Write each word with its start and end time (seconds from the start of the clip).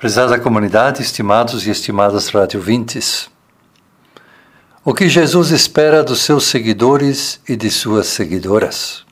Prezada 0.00 0.40
comunidade, 0.40 1.02
estimados 1.02 1.66
e 1.66 1.70
estimadas 1.70 2.30
radiovintes, 2.30 3.30
o 4.82 4.94
que 4.94 5.10
Jesus 5.10 5.50
espera 5.50 6.02
dos 6.02 6.22
seus 6.22 6.44
seguidores 6.44 7.38
e 7.46 7.54
de 7.54 7.70
suas 7.70 8.06
seguidoras? 8.06 9.04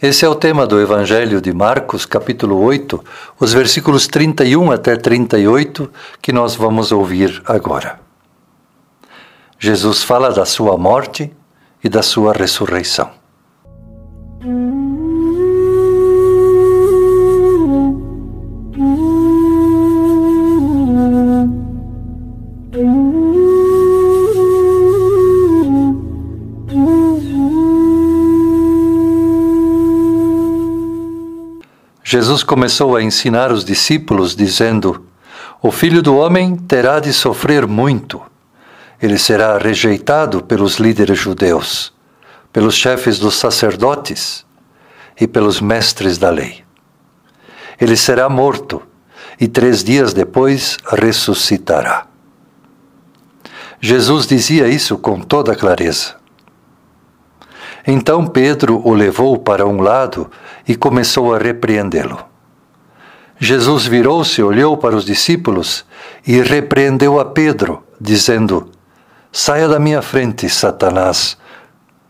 Esse 0.00 0.24
é 0.24 0.28
o 0.28 0.36
tema 0.36 0.68
do 0.68 0.80
Evangelho 0.80 1.40
de 1.40 1.52
Marcos, 1.52 2.06
capítulo 2.06 2.62
8, 2.62 3.04
os 3.40 3.52
versículos 3.52 4.06
31 4.06 4.70
até 4.70 4.94
38, 4.94 5.90
que 6.22 6.30
nós 6.30 6.54
vamos 6.54 6.92
ouvir 6.92 7.42
agora. 7.44 7.98
Jesus 9.58 10.04
fala 10.04 10.30
da 10.30 10.46
sua 10.46 10.78
morte 10.78 11.28
e 11.82 11.88
da 11.88 12.04
sua 12.04 12.32
ressurreição. 12.32 13.19
Jesus 32.12 32.42
começou 32.42 32.96
a 32.96 33.02
ensinar 33.04 33.52
os 33.52 33.64
discípulos, 33.64 34.34
dizendo: 34.34 35.06
O 35.62 35.70
filho 35.70 36.02
do 36.02 36.16
homem 36.16 36.56
terá 36.56 36.98
de 36.98 37.12
sofrer 37.12 37.68
muito. 37.68 38.20
Ele 39.00 39.16
será 39.16 39.56
rejeitado 39.56 40.42
pelos 40.42 40.78
líderes 40.78 41.16
judeus, 41.16 41.92
pelos 42.52 42.74
chefes 42.74 43.16
dos 43.20 43.36
sacerdotes 43.36 44.44
e 45.20 45.28
pelos 45.28 45.60
mestres 45.60 46.18
da 46.18 46.30
lei. 46.30 46.64
Ele 47.80 47.96
será 47.96 48.28
morto 48.28 48.82
e 49.40 49.46
três 49.46 49.84
dias 49.84 50.12
depois 50.12 50.78
ressuscitará. 50.84 52.08
Jesus 53.80 54.26
dizia 54.26 54.66
isso 54.66 54.98
com 54.98 55.20
toda 55.20 55.54
clareza. 55.54 56.19
Então 57.86 58.26
Pedro 58.26 58.80
o 58.86 58.92
levou 58.92 59.38
para 59.38 59.66
um 59.66 59.80
lado 59.80 60.30
e 60.66 60.76
começou 60.76 61.34
a 61.34 61.38
repreendê-lo. 61.38 62.18
Jesus 63.38 63.86
virou-se, 63.86 64.42
olhou 64.42 64.76
para 64.76 64.94
os 64.94 65.04
discípulos 65.04 65.84
e 66.26 66.42
repreendeu 66.42 67.18
a 67.18 67.24
Pedro, 67.24 67.82
dizendo: 67.98 68.70
Saia 69.32 69.66
da 69.66 69.78
minha 69.78 70.02
frente, 70.02 70.48
Satanás. 70.48 71.38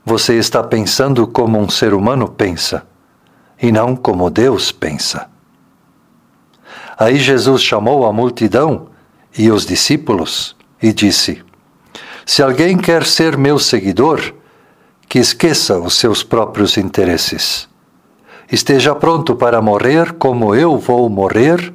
Você 0.05 0.35
está 0.39 0.63
pensando 0.63 1.27
como 1.27 1.59
um 1.59 1.69
ser 1.69 1.95
humano 1.95 2.27
pensa, 2.27 2.85
e 3.63 3.71
não 3.71 3.95
como 3.95 4.29
Deus 4.29 4.73
pensa. 4.73 5.29
Aí 6.99 7.17
Jesus 7.17 7.63
chamou 7.63 8.05
a 8.05 8.13
multidão 8.13 8.89
e 9.39 9.51
os 9.51 9.65
discípulos 9.65 10.57
e 10.83 10.93
disse: 10.93 11.43
Se 12.27 12.43
alguém 12.43 12.77
quer 12.77 13.05
ser 13.05 13.37
meu 13.37 13.59
seguidor, 13.59 14.35
que 15.11 15.19
esqueça 15.19 15.77
os 15.77 15.95
seus 15.95 16.23
próprios 16.23 16.77
interesses. 16.77 17.69
Esteja 18.51 18.95
pronto 18.95 19.35
para 19.35 19.61
morrer 19.61 20.13
como 20.13 20.55
eu 20.55 20.79
vou 20.79 21.11
morrer 21.11 21.75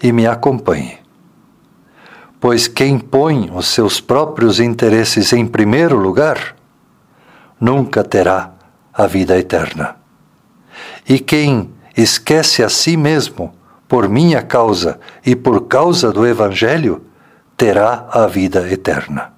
e 0.00 0.12
me 0.12 0.28
acompanhe. 0.28 0.96
Pois 2.38 2.68
quem 2.68 3.00
põe 3.00 3.50
os 3.52 3.66
seus 3.66 4.00
próprios 4.00 4.60
interesses 4.60 5.32
em 5.32 5.44
primeiro 5.44 5.98
lugar, 5.98 6.54
nunca 7.60 8.04
terá 8.04 8.52
a 8.94 9.08
vida 9.08 9.36
eterna. 9.36 9.96
E 11.08 11.18
quem 11.18 11.68
esquece 11.96 12.62
a 12.62 12.68
si 12.68 12.96
mesmo 12.96 13.52
por 13.88 14.08
minha 14.08 14.40
causa 14.40 15.00
e 15.26 15.34
por 15.34 15.66
causa 15.66 16.12
do 16.12 16.24
Evangelho, 16.24 17.04
terá 17.56 18.06
a 18.12 18.28
vida 18.28 18.70
eterna. 18.70 19.32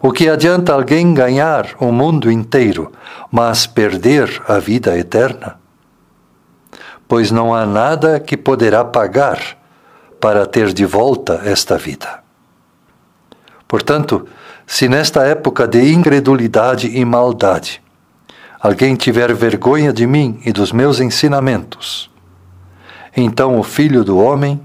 O 0.00 0.12
que 0.12 0.28
adianta 0.28 0.72
alguém 0.72 1.14
ganhar 1.14 1.74
o 1.80 1.90
mundo 1.90 2.30
inteiro, 2.30 2.92
mas 3.30 3.66
perder 3.66 4.42
a 4.46 4.58
vida 4.58 4.96
eterna? 4.96 5.58
Pois 7.08 7.30
não 7.30 7.54
há 7.54 7.64
nada 7.64 8.20
que 8.20 8.36
poderá 8.36 8.84
pagar 8.84 9.56
para 10.20 10.46
ter 10.46 10.72
de 10.72 10.84
volta 10.84 11.40
esta 11.44 11.78
vida. 11.78 12.22
Portanto, 13.66 14.26
se 14.66 14.88
nesta 14.88 15.24
época 15.24 15.66
de 15.66 15.92
incredulidade 15.92 16.88
e 16.88 17.04
maldade 17.04 17.82
alguém 18.60 18.96
tiver 18.96 19.32
vergonha 19.34 19.92
de 19.92 20.06
mim 20.06 20.40
e 20.44 20.52
dos 20.52 20.72
meus 20.72 21.00
ensinamentos, 21.00 22.10
então 23.16 23.58
o 23.58 23.62
Filho 23.62 24.04
do 24.04 24.18
Homem, 24.18 24.60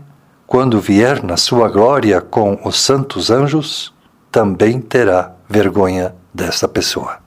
quando 0.46 0.81
vier 0.81 1.24
na 1.24 1.38
sua 1.38 1.70
glória 1.70 2.20
com 2.20 2.59
os 2.66 2.80
santos 2.80 3.30
anjos, 3.31 3.94
também 4.31 4.80
terá 4.80 5.34
vergonha 5.50 6.16
dessa 6.34 6.68
pessoa. 6.68 7.19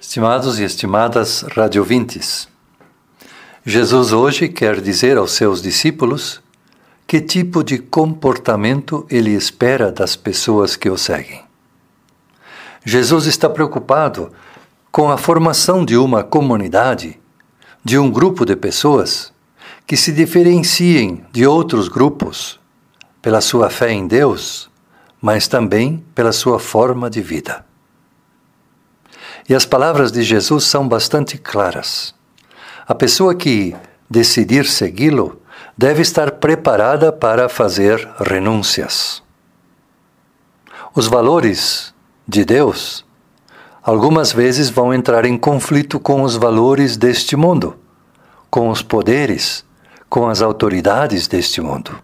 Estimados 0.00 0.58
e 0.58 0.64
estimadas 0.64 1.42
radiovintes, 1.54 2.48
Jesus 3.70 4.14
hoje 4.14 4.48
quer 4.48 4.80
dizer 4.80 5.18
aos 5.18 5.32
seus 5.32 5.60
discípulos 5.60 6.40
que 7.06 7.20
tipo 7.20 7.62
de 7.62 7.76
comportamento 7.76 9.06
ele 9.10 9.32
espera 9.32 9.92
das 9.92 10.16
pessoas 10.16 10.74
que 10.74 10.88
o 10.88 10.96
seguem. 10.96 11.42
Jesus 12.82 13.26
está 13.26 13.46
preocupado 13.46 14.32
com 14.90 15.10
a 15.10 15.18
formação 15.18 15.84
de 15.84 15.98
uma 15.98 16.24
comunidade, 16.24 17.20
de 17.84 17.98
um 17.98 18.10
grupo 18.10 18.46
de 18.46 18.56
pessoas 18.56 19.34
que 19.86 19.98
se 19.98 20.12
diferenciem 20.12 21.22
de 21.30 21.46
outros 21.46 21.88
grupos 21.88 22.58
pela 23.20 23.42
sua 23.42 23.68
fé 23.68 23.92
em 23.92 24.06
Deus, 24.06 24.70
mas 25.20 25.46
também 25.46 26.02
pela 26.14 26.32
sua 26.32 26.58
forma 26.58 27.10
de 27.10 27.20
vida. 27.20 27.66
E 29.46 29.54
as 29.54 29.66
palavras 29.66 30.10
de 30.10 30.22
Jesus 30.22 30.64
são 30.64 30.88
bastante 30.88 31.36
claras. 31.36 32.16
A 32.88 32.94
pessoa 32.94 33.34
que 33.34 33.76
decidir 34.08 34.64
segui-lo 34.64 35.42
deve 35.76 36.00
estar 36.00 36.30
preparada 36.32 37.12
para 37.12 37.46
fazer 37.46 38.08
renúncias. 38.18 39.22
Os 40.94 41.06
valores 41.06 41.92
de 42.26 42.46
Deus 42.46 43.04
algumas 43.82 44.32
vezes 44.32 44.70
vão 44.70 44.94
entrar 44.94 45.26
em 45.26 45.36
conflito 45.36 46.00
com 46.00 46.22
os 46.22 46.34
valores 46.34 46.96
deste 46.96 47.36
mundo, 47.36 47.76
com 48.48 48.70
os 48.70 48.80
poderes, 48.80 49.66
com 50.08 50.26
as 50.26 50.40
autoridades 50.40 51.26
deste 51.26 51.60
mundo. 51.60 52.02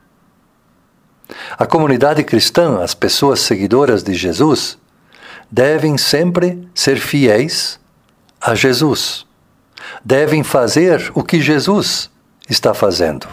A 1.56 1.64
comunidade 1.64 2.22
cristã, 2.22 2.82
as 2.82 2.92
pessoas 2.92 3.40
seguidoras 3.40 4.02
de 4.02 4.12
Jesus, 4.12 4.76
devem 5.50 5.96
sempre 5.96 6.68
ser 6.74 6.98
fiéis 6.98 7.80
a 8.38 8.54
Jesus 8.54 9.24
devem 10.04 10.42
fazer 10.42 11.10
o 11.14 11.22
que 11.22 11.40
Jesus 11.40 12.10
está 12.48 12.72
fazendo. 12.72 13.28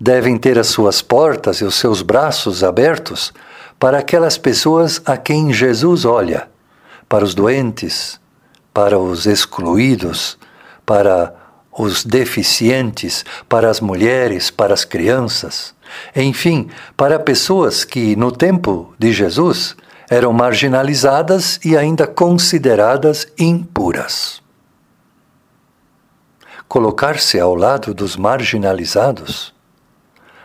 Devem 0.00 0.36
ter 0.36 0.58
as 0.58 0.68
suas 0.68 1.00
portas 1.00 1.58
e 1.58 1.64
os 1.64 1.76
seus 1.76 2.02
braços 2.02 2.64
abertos 2.64 3.32
para 3.78 3.98
aquelas 3.98 4.38
pessoas 4.38 5.00
a 5.04 5.16
quem 5.16 5.52
Jesus 5.52 6.04
olha, 6.04 6.48
para 7.08 7.24
os 7.24 7.34
doentes, 7.34 8.20
para 8.72 8.98
os 8.98 9.26
excluídos, 9.26 10.38
para 10.84 11.34
os 11.76 12.04
deficientes, 12.04 13.24
para 13.48 13.70
as 13.70 13.80
mulheres, 13.80 14.50
para 14.50 14.74
as 14.74 14.84
crianças, 14.84 15.74
enfim, 16.14 16.68
para 16.96 17.18
pessoas 17.18 17.84
que 17.84 18.14
no 18.16 18.30
tempo 18.30 18.94
de 18.98 19.12
Jesus 19.12 19.76
eram 20.10 20.32
marginalizadas 20.32 21.58
e 21.64 21.76
ainda 21.76 22.06
consideradas 22.06 23.26
impuras. 23.38 24.41
Colocar-se 26.72 27.38
ao 27.38 27.54
lado 27.54 27.92
dos 27.92 28.16
marginalizados 28.16 29.54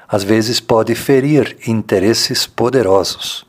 às 0.06 0.24
vezes 0.24 0.60
pode 0.60 0.94
ferir 0.94 1.58
interesses 1.66 2.46
poderosos. 2.46 3.46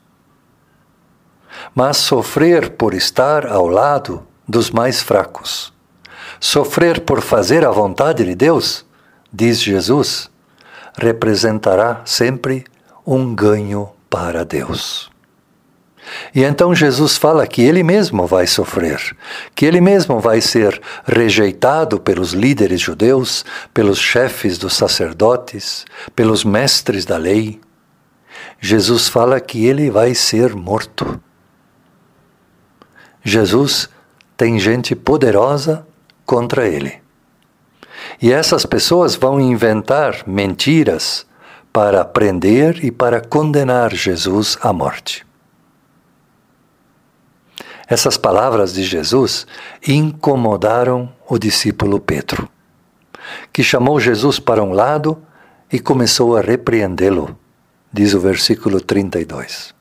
Mas 1.75 1.97
sofrer 1.97 2.71
por 2.71 2.95
estar 2.95 3.49
ao 3.49 3.67
lado 3.67 4.25
dos 4.47 4.71
mais 4.71 5.03
fracos, 5.03 5.73
sofrer 6.39 7.01
por 7.01 7.21
fazer 7.21 7.67
a 7.67 7.73
vontade 7.73 8.25
de 8.25 8.37
Deus, 8.37 8.87
diz 9.33 9.61
Jesus, 9.61 10.31
representará 10.97 12.03
sempre 12.05 12.65
um 13.05 13.35
ganho 13.35 13.91
para 14.09 14.45
Deus. 14.45 15.07
E 16.34 16.44
então 16.44 16.75
Jesus 16.75 17.16
fala 17.16 17.46
que 17.46 17.62
ele 17.62 17.82
mesmo 17.82 18.26
vai 18.26 18.46
sofrer, 18.46 19.16
que 19.55 19.66
ele 19.66 19.81
mesmo 19.81 20.20
vai 20.20 20.40
ser 20.40 20.81
rejeitado 21.05 21.99
pelos 21.99 22.32
líderes 22.32 22.81
judeus, 22.81 23.44
pelos 23.72 23.99
chefes 23.99 24.58
dos 24.58 24.75
sacerdotes, 24.75 25.84
pelos 26.14 26.44
mestres 26.44 27.05
da 27.05 27.16
lei. 27.16 27.60
Jesus 28.60 29.08
fala 29.08 29.40
que 29.40 29.66
ele 29.66 29.90
vai 29.90 30.14
ser 30.14 30.55
morto. 30.55 31.20
Jesus 33.22 33.88
tem 34.37 34.58
gente 34.58 34.94
poderosa 34.94 35.87
contra 36.25 36.66
ele. 36.66 37.00
E 38.20 38.32
essas 38.32 38.64
pessoas 38.64 39.14
vão 39.14 39.40
inventar 39.40 40.22
mentiras 40.26 41.26
para 41.72 42.05
prender 42.05 42.84
e 42.84 42.90
para 42.90 43.20
condenar 43.20 43.94
Jesus 43.94 44.56
à 44.60 44.72
morte. 44.72 45.28
Essas 47.88 48.19
palavras 48.19 48.75
de 48.75 48.85
Jesus 48.85 49.46
incomodaram 49.87 51.11
o 51.26 51.38
discípulo 51.38 51.99
Pedro, 51.99 52.46
que 53.50 53.62
chamou 53.62 53.99
Jesus 53.99 54.38
para 54.38 54.62
um 54.62 54.73
lado 54.73 55.17
e 55.73 55.79
começou 55.79 56.37
a 56.37 56.43
repreendê-lo, 56.43 57.35
diz 57.90 58.12
o 58.12 58.20
versículo 58.20 58.79
32. 58.79 59.75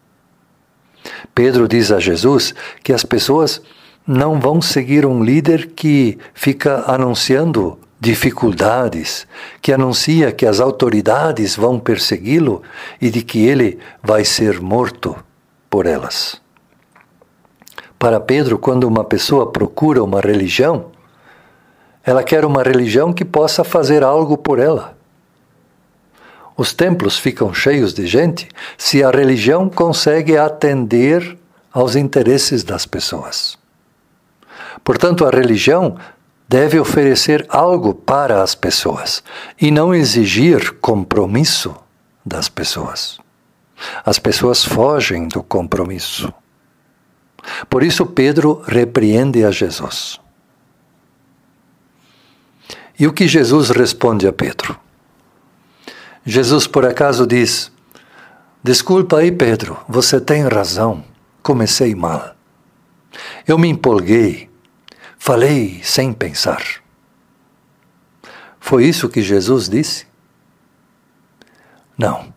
Pedro 1.35 1.67
diz 1.67 1.91
a 1.91 1.99
Jesus 1.99 2.55
que 2.81 2.93
as 2.93 3.03
pessoas 3.03 3.61
não 4.05 4.39
vão 4.39 4.61
seguir 4.61 5.05
um 5.05 5.21
líder 5.21 5.71
que 5.75 6.17
fica 6.33 6.85
anunciando 6.87 7.77
dificuldades, 7.99 9.27
que 9.61 9.73
anuncia 9.73 10.31
que 10.31 10.45
as 10.45 10.61
autoridades 10.61 11.57
vão 11.57 11.77
persegui-lo 11.77 12.61
e 13.01 13.09
de 13.09 13.21
que 13.21 13.45
ele 13.45 13.79
vai 14.01 14.23
ser 14.23 14.61
morto 14.61 15.13
por 15.69 15.85
elas. 15.85 16.46
Para 17.99 18.19
Pedro, 18.19 18.59
quando 18.59 18.83
uma 18.83 19.03
pessoa 19.03 19.51
procura 19.51 20.03
uma 20.03 20.21
religião, 20.21 20.91
ela 22.03 22.23
quer 22.23 22.45
uma 22.45 22.63
religião 22.63 23.11
que 23.11 23.25
possa 23.25 23.63
fazer 23.63 24.03
algo 24.03 24.37
por 24.37 24.59
ela. 24.59 24.95
Os 26.55 26.73
templos 26.73 27.19
ficam 27.19 27.53
cheios 27.53 27.93
de 27.93 28.07
gente 28.07 28.47
se 28.77 29.03
a 29.03 29.11
religião 29.11 29.69
consegue 29.69 30.37
atender 30.37 31.37
aos 31.71 31.95
interesses 31.95 32.63
das 32.63 32.85
pessoas. 32.85 33.57
Portanto, 34.83 35.25
a 35.25 35.29
religião 35.29 35.97
deve 36.47 36.79
oferecer 36.79 37.45
algo 37.49 37.93
para 37.93 38.41
as 38.41 38.55
pessoas 38.55 39.23
e 39.59 39.69
não 39.69 39.93
exigir 39.93 40.75
compromisso 40.79 41.75
das 42.25 42.47
pessoas. 42.47 43.19
As 44.05 44.17
pessoas 44.17 44.63
fogem 44.63 45.27
do 45.27 45.43
compromisso. 45.43 46.33
Por 47.69 47.83
isso, 47.83 48.05
Pedro 48.05 48.61
repreende 48.65 49.43
a 49.43 49.51
Jesus. 49.51 50.19
E 52.99 53.05
o 53.05 53.13
que 53.13 53.27
Jesus 53.27 53.69
responde 53.69 54.27
a 54.27 54.33
Pedro? 54.33 54.79
Jesus, 56.25 56.67
por 56.67 56.85
acaso, 56.85 57.27
diz: 57.27 57.71
Desculpa 58.63 59.19
aí, 59.19 59.31
Pedro, 59.31 59.77
você 59.87 60.19
tem 60.19 60.47
razão, 60.47 61.03
comecei 61.43 61.93
mal. 61.95 62.35
Eu 63.47 63.57
me 63.57 63.67
empolguei, 63.67 64.49
falei 65.17 65.79
sem 65.83 66.11
pensar. 66.11 66.61
Foi 68.59 68.83
isso 68.85 69.07
que 69.07 69.21
Jesus 69.21 69.69
disse? 69.69 70.05
Não. 71.97 72.33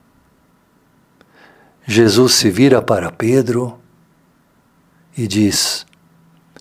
Jesus 1.86 2.34
se 2.34 2.50
vira 2.50 2.80
para 2.80 3.10
Pedro 3.10 3.79
e 5.20 5.28
diz: 5.28 5.86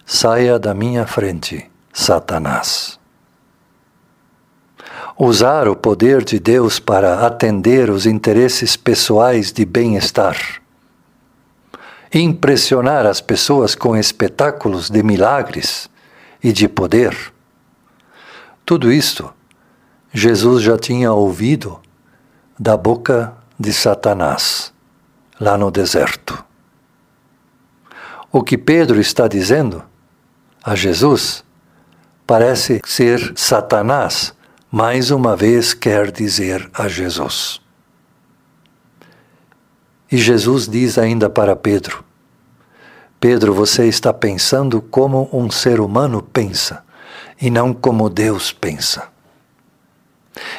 Saia 0.06 0.60
da 0.60 0.74
minha 0.74 1.08
frente, 1.08 1.72
Satanás. 1.94 3.00
Usar 5.18 5.70
o 5.70 5.78
poder 5.78 6.26
de 6.26 6.40
Deus 6.40 6.78
para 6.78 7.26
atender 7.26 7.90
os 7.90 8.06
interesses 8.06 8.76
pessoais 8.76 9.54
de 9.54 9.66
bem-estar. 9.66 10.36
Impressionar 12.14 13.06
as 13.06 13.22
pessoas 13.22 13.76
com 13.76 13.96
espetáculos 13.96 14.90
de 14.90 15.02
milagres 15.04 15.90
e 16.44 16.52
de 16.52 16.68
poder. 16.68 17.16
Tudo 18.66 18.92
isto 18.92 19.34
Jesus 20.12 20.64
já 20.64 20.78
tinha 20.78 21.14
ouvido 21.14 21.80
da 22.60 22.76
boca 22.76 23.34
de 23.58 23.72
Satanás, 23.72 24.74
lá 25.40 25.58
no 25.58 25.72
deserto. 25.72 26.49
O 28.32 28.44
que 28.44 28.60
Pedro 28.60 29.00
está 29.02 29.28
dizendo 29.28 29.84
a 30.64 30.76
Jesus 30.76 31.44
parece 32.28 32.80
ser 32.86 33.34
Satanás, 33.36 34.36
mais 34.72 35.10
uma 35.10 35.36
vez 35.36 35.74
quer 35.74 36.12
dizer 36.12 36.70
a 36.72 36.88
Jesus. 36.88 37.60
E 40.12 40.18
Jesus 40.18 40.68
diz 40.68 41.00
ainda 41.00 41.28
para 41.28 41.56
Pedro: 41.56 42.04
Pedro, 43.20 43.52
você 43.52 43.88
está 43.88 44.14
pensando 44.14 44.80
como 44.80 45.28
um 45.34 45.50
ser 45.50 45.80
humano 45.80 46.22
pensa 46.22 46.84
e 47.42 47.50
não 47.50 47.74
como 47.74 48.12
Deus 48.12 48.52
pensa. 48.52 49.08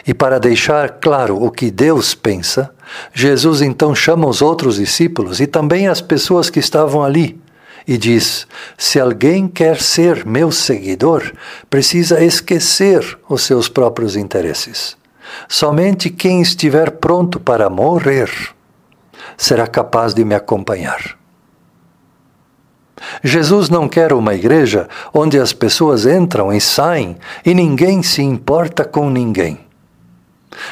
E 0.04 0.12
para 0.12 0.40
deixar 0.40 0.98
claro 0.98 1.40
o 1.40 1.52
que 1.52 1.70
Deus 1.70 2.16
pensa, 2.16 2.74
Jesus 3.14 3.62
então 3.62 3.94
chama 3.94 4.26
os 4.26 4.42
outros 4.42 4.74
discípulos 4.74 5.40
e 5.40 5.46
também 5.46 5.86
as 5.86 6.00
pessoas 6.00 6.50
que 6.50 6.58
estavam 6.58 7.04
ali 7.04 7.39
e 7.86 7.96
diz: 7.96 8.46
Se 8.76 8.98
alguém 8.98 9.48
quer 9.48 9.80
ser 9.80 10.24
meu 10.24 10.50
seguidor, 10.50 11.32
precisa 11.68 12.22
esquecer 12.22 13.18
os 13.28 13.42
seus 13.42 13.68
próprios 13.68 14.16
interesses. 14.16 14.96
Somente 15.48 16.10
quem 16.10 16.40
estiver 16.40 16.90
pronto 16.92 17.38
para 17.38 17.70
morrer 17.70 18.30
será 19.36 19.66
capaz 19.66 20.12
de 20.12 20.24
me 20.24 20.34
acompanhar. 20.34 21.18
Jesus 23.24 23.70
não 23.70 23.88
quer 23.88 24.12
uma 24.12 24.34
igreja 24.34 24.88
onde 25.12 25.38
as 25.38 25.52
pessoas 25.52 26.04
entram 26.04 26.52
e 26.52 26.60
saem 26.60 27.16
e 27.44 27.54
ninguém 27.54 28.02
se 28.02 28.22
importa 28.22 28.84
com 28.84 29.08
ninguém. 29.08 29.58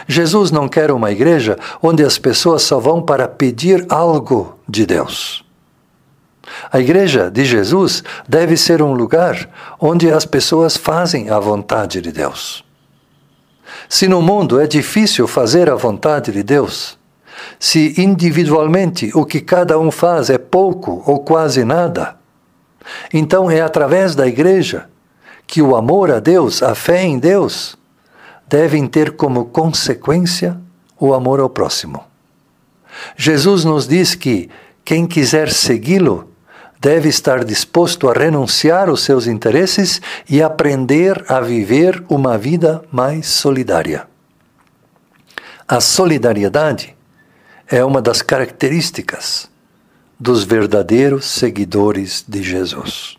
Jesus 0.06 0.50
não 0.50 0.68
quer 0.68 0.90
uma 0.90 1.10
igreja 1.10 1.56
onde 1.82 2.04
as 2.04 2.18
pessoas 2.18 2.62
só 2.62 2.78
vão 2.78 3.00
para 3.00 3.26
pedir 3.26 3.86
algo 3.88 4.58
de 4.68 4.84
Deus. 4.84 5.47
A 6.70 6.78
igreja 6.78 7.30
de 7.30 7.44
Jesus 7.44 8.02
deve 8.28 8.56
ser 8.56 8.82
um 8.82 8.92
lugar 8.92 9.48
onde 9.80 10.10
as 10.10 10.24
pessoas 10.24 10.76
fazem 10.76 11.30
a 11.30 11.38
vontade 11.38 12.00
de 12.00 12.12
Deus. 12.12 12.64
Se 13.88 14.06
no 14.06 14.20
mundo 14.20 14.60
é 14.60 14.66
difícil 14.66 15.26
fazer 15.26 15.70
a 15.70 15.74
vontade 15.74 16.30
de 16.30 16.42
Deus, 16.42 16.98
se 17.58 17.94
individualmente 18.00 19.10
o 19.14 19.24
que 19.24 19.40
cada 19.40 19.78
um 19.78 19.90
faz 19.90 20.28
é 20.28 20.36
pouco 20.36 21.02
ou 21.06 21.20
quase 21.20 21.64
nada, 21.64 22.16
então 23.12 23.50
é 23.50 23.60
através 23.60 24.14
da 24.14 24.26
igreja 24.26 24.88
que 25.46 25.62
o 25.62 25.74
amor 25.74 26.10
a 26.10 26.20
Deus, 26.20 26.62
a 26.62 26.74
fé 26.74 27.02
em 27.02 27.18
Deus, 27.18 27.76
devem 28.46 28.86
ter 28.86 29.12
como 29.12 29.46
consequência 29.46 30.58
o 30.98 31.14
amor 31.14 31.40
ao 31.40 31.48
próximo. 31.48 32.04
Jesus 33.16 33.64
nos 33.64 33.86
diz 33.86 34.14
que 34.14 34.50
quem 34.84 35.06
quiser 35.06 35.50
segui-lo 35.50 36.28
deve 36.80 37.08
estar 37.08 37.44
disposto 37.44 38.08
a 38.08 38.12
renunciar 38.12 38.88
aos 38.88 39.02
seus 39.02 39.26
interesses 39.26 40.00
e 40.28 40.42
aprender 40.42 41.24
a 41.28 41.40
viver 41.40 42.04
uma 42.08 42.38
vida 42.38 42.82
mais 42.92 43.26
solidária. 43.26 44.06
A 45.66 45.80
solidariedade 45.80 46.96
é 47.66 47.84
uma 47.84 48.00
das 48.00 48.22
características 48.22 49.50
dos 50.18 50.42
verdadeiros 50.42 51.26
seguidores 51.26 52.24
de 52.26 52.42
Jesus. 52.42 53.16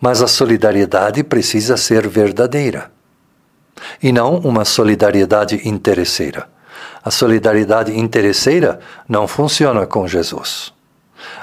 Mas 0.00 0.22
a 0.22 0.26
solidariedade 0.26 1.22
precisa 1.22 1.76
ser 1.76 2.08
verdadeira 2.08 2.90
e 4.02 4.12
não 4.12 4.38
uma 4.38 4.64
solidariedade 4.64 5.68
interesseira. 5.68 6.48
A 7.02 7.10
solidariedade 7.10 7.96
interesseira 7.96 8.80
não 9.08 9.28
funciona 9.28 9.86
com 9.86 10.08
Jesus. 10.08 10.73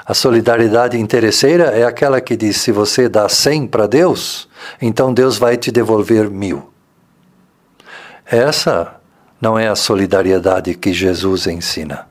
A 0.04 0.14
solidariedade 0.14 0.98
interesseira 0.98 1.64
é 1.66 1.84
aquela 1.84 2.20
que 2.20 2.36
diz: 2.36 2.56
se 2.56 2.72
você 2.72 3.08
dá 3.08 3.28
100 3.28 3.66
para 3.68 3.86
Deus, 3.86 4.48
então 4.80 5.12
Deus 5.12 5.38
vai 5.38 5.56
te 5.56 5.70
devolver 5.70 6.28
mil. 6.28 6.72
Essa 8.26 8.96
não 9.40 9.58
é 9.58 9.68
a 9.68 9.76
solidariedade 9.76 10.74
que 10.74 10.92
Jesus 10.92 11.46
ensina. 11.46 12.06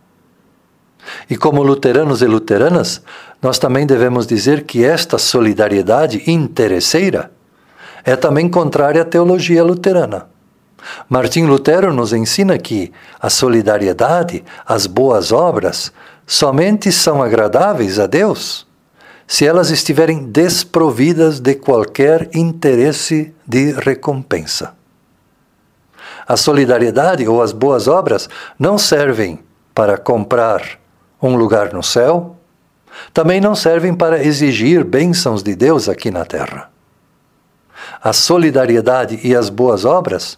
E 1.29 1.35
como 1.35 1.63
luteranos 1.63 2.21
e 2.21 2.25
luteranas, 2.25 3.01
nós 3.41 3.57
também 3.57 3.85
devemos 3.85 4.27
dizer 4.27 4.63
que 4.63 4.83
esta 4.85 5.17
solidariedade 5.17 6.23
interesseira 6.27 7.31
é 8.03 8.15
também 8.15 8.49
contrária 8.49 9.01
à 9.01 9.05
teologia 9.05 9.63
luterana. 9.63 10.30
Martim 11.09 11.45
Lutero 11.45 11.93
nos 11.93 12.13
ensina 12.13 12.57
que 12.57 12.91
a 13.19 13.29
solidariedade, 13.29 14.43
as 14.65 14.87
boas 14.87 15.31
obras, 15.31 15.91
somente 16.25 16.91
são 16.91 17.21
agradáveis 17.21 17.99
a 17.99 18.07
Deus 18.07 18.67
se 19.27 19.45
elas 19.45 19.69
estiverem 19.69 20.25
desprovidas 20.25 21.39
de 21.39 21.55
qualquer 21.55 22.29
interesse 22.33 23.33
de 23.47 23.71
recompensa. 23.71 24.73
A 26.27 26.35
solidariedade 26.35 27.25
ou 27.27 27.41
as 27.41 27.53
boas 27.53 27.87
obras 27.87 28.27
não 28.59 28.77
servem 28.77 29.39
para 29.73 29.97
comprar 29.97 30.77
um 31.21 31.37
lugar 31.37 31.71
no 31.71 31.81
céu, 31.81 32.35
também 33.13 33.39
não 33.39 33.55
servem 33.55 33.93
para 33.93 34.21
exigir 34.21 34.83
bênçãos 34.83 35.41
de 35.41 35.55
Deus 35.55 35.87
aqui 35.87 36.11
na 36.11 36.25
terra. 36.25 36.69
A 38.03 38.11
solidariedade 38.11 39.19
e 39.23 39.33
as 39.33 39.49
boas 39.49 39.85
obras 39.85 40.37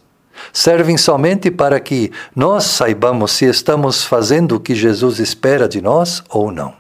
servem 0.51 0.97
somente 0.97 1.49
para 1.51 1.79
que 1.79 2.11
nós 2.35 2.65
saibamos 2.65 3.31
se 3.31 3.45
estamos 3.45 4.03
fazendo 4.03 4.55
o 4.55 4.59
que 4.59 4.75
Jesus 4.75 5.19
espera 5.19 5.67
de 5.67 5.81
nós 5.81 6.23
ou 6.29 6.51
não. 6.51 6.73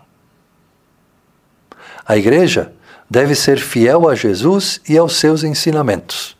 A 2.05 2.17
igreja 2.17 2.73
deve 3.09 3.35
ser 3.35 3.59
fiel 3.59 4.09
a 4.09 4.15
Jesus 4.15 4.81
e 4.87 4.97
aos 4.97 5.15
seus 5.17 5.43
ensinamentos. 5.43 6.37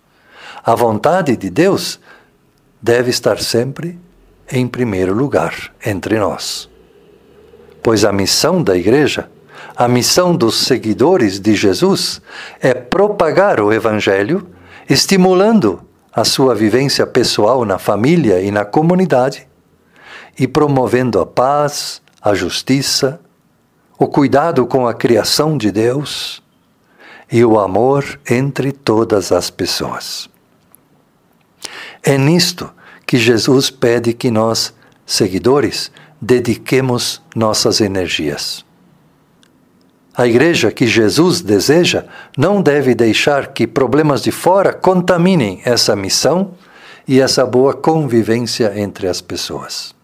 A 0.65 0.75
vontade 0.75 1.35
de 1.37 1.49
Deus 1.49 1.99
deve 2.81 3.09
estar 3.09 3.39
sempre 3.39 3.99
em 4.51 4.67
primeiro 4.67 5.13
lugar 5.13 5.73
entre 5.85 6.19
nós. 6.19 6.69
Pois 7.81 8.03
a 8.05 8.11
missão 8.11 8.61
da 8.61 8.77
igreja, 8.77 9.29
a 9.75 9.87
missão 9.87 10.35
dos 10.35 10.65
seguidores 10.65 11.39
de 11.39 11.55
Jesus, 11.55 12.21
é 12.61 12.73
propagar 12.73 13.59
o 13.59 13.71
Evangelho, 13.71 14.47
estimulando 14.89 15.81
a 16.15 16.23
sua 16.23 16.53
vivência 16.53 17.07
pessoal 17.07 17.65
na 17.65 17.79
família 17.79 18.39
e 18.39 18.51
na 18.51 18.63
comunidade, 18.63 19.47
e 20.37 20.47
promovendo 20.47 21.19
a 21.19 21.25
paz, 21.25 22.01
a 22.21 22.35
justiça, 22.35 23.19
o 23.97 24.07
cuidado 24.07 24.65
com 24.67 24.87
a 24.87 24.93
criação 24.93 25.57
de 25.57 25.71
Deus 25.71 26.41
e 27.31 27.43
o 27.43 27.59
amor 27.59 28.19
entre 28.29 28.71
todas 28.71 29.31
as 29.31 29.49
pessoas. 29.49 30.29
É 32.03 32.17
nisto 32.17 32.71
que 33.07 33.17
Jesus 33.17 33.69
pede 33.69 34.13
que 34.13 34.29
nós, 34.29 34.73
seguidores, 35.05 35.91
dediquemos 36.21 37.21
nossas 37.35 37.81
energias. 37.81 38.65
A 40.15 40.27
igreja 40.27 40.71
que 40.71 40.85
Jesus 40.85 41.41
deseja 41.41 42.05
não 42.37 42.61
deve 42.61 42.93
deixar 42.93 43.47
que 43.47 43.65
problemas 43.65 44.21
de 44.21 44.31
fora 44.31 44.71
contaminem 44.71 45.61
essa 45.65 45.95
missão 45.95 46.53
e 47.07 47.19
essa 47.19 47.45
boa 47.45 47.73
convivência 47.73 48.79
entre 48.79 49.07
as 49.07 49.21
pessoas. 49.21 49.95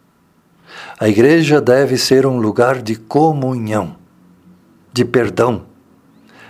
A 1.00 1.08
igreja 1.08 1.62
deve 1.62 1.98
ser 1.98 2.26
um 2.26 2.40
lugar 2.40 2.82
de 2.82 2.96
comunhão, 2.96 3.96
de 4.92 5.06
perdão, 5.06 5.66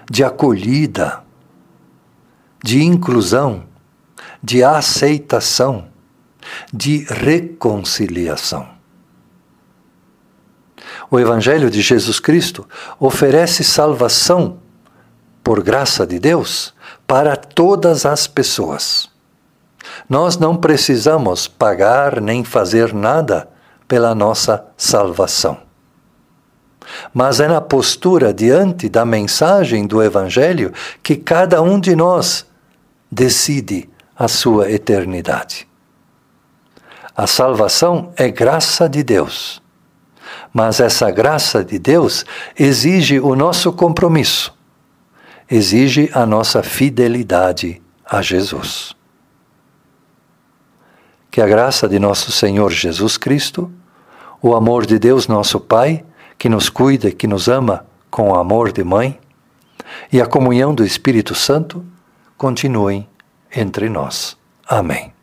de 0.10 0.24
acolhida, 0.24 1.22
de 2.64 2.82
inclusão, 2.82 3.66
de 4.42 4.64
aceitação, 4.64 5.88
de 6.74 7.06
reconciliação. 7.10 8.79
O 11.12 11.20
Evangelho 11.20 11.72
de 11.72 11.82
Jesus 11.82 12.20
Cristo 12.20 12.68
oferece 13.00 13.64
salvação 13.64 14.60
por 15.44 15.64
graça 15.64 16.06
de 16.06 16.20
Deus 16.20 16.74
para 17.08 17.36
todas 17.36 18.06
as 18.06 18.28
pessoas. 18.28 19.10
Nós 20.08 20.38
não 20.38 20.56
precisamos 20.56 21.48
pagar 21.48 22.22
nem 22.22 22.44
fazer 22.44 22.94
nada 22.94 23.50
pela 23.88 24.14
nossa 24.14 24.64
salvação. 24.78 25.58
Mas 27.12 27.40
é 27.40 27.48
na 27.48 27.62
postura 27.62 28.32
diante 28.32 28.88
da 28.88 29.04
mensagem 29.04 29.88
do 29.88 30.04
Evangelho 30.04 30.72
que 31.02 31.16
cada 31.16 31.62
um 31.62 31.80
de 31.80 31.96
nós 31.96 32.46
decide 33.12 33.90
a 34.16 34.28
sua 34.28 34.70
eternidade. 34.70 35.68
A 37.16 37.26
salvação 37.26 38.12
é 38.16 38.30
graça 38.30 38.88
de 38.88 39.04
Deus 39.04 39.62
mas 40.54 40.80
essa 40.80 41.10
graça 41.12 41.64
de 41.64 41.78
Deus 41.80 42.26
exige 42.58 43.20
o 43.20 43.36
nosso 43.36 43.72
compromisso, 43.72 44.54
exige 45.50 46.10
a 46.14 46.26
nossa 46.26 46.64
fidelidade 46.64 47.82
a 48.06 48.22
Jesus. 48.22 48.96
Que 51.32 51.42
a 51.42 51.48
graça 51.48 51.88
de 51.88 52.00
nosso 52.00 52.32
Senhor 52.32 52.72
Jesus 52.72 53.18
Cristo, 53.18 53.72
o 54.42 54.56
amor 54.56 54.86
de 54.86 54.98
Deus 54.98 55.28
nosso 55.28 55.60
Pai, 55.60 56.04
que 56.38 56.50
nos 56.50 56.70
cuida 56.70 57.10
e 57.10 57.14
que 57.14 57.28
nos 57.28 57.48
ama 57.48 57.86
com 58.10 58.32
o 58.32 58.36
amor 58.36 58.72
de 58.72 58.84
mãe, 58.84 59.20
e 60.12 60.22
a 60.22 60.26
comunhão 60.26 60.74
do 60.74 60.84
Espírito 60.84 61.36
Santo 61.36 61.86
continuem 62.38 63.08
entre 63.56 63.90
nós. 63.90 64.38
Amém. 64.68 65.14